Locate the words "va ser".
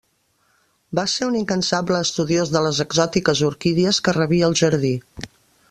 0.99-1.27